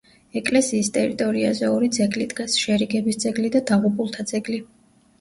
[0.39, 4.65] ეკლესიის ტერიტორიაზე ორი ძეგლი დგას: შერიგების ძეგლი და დაღუპულთა ძეგლი.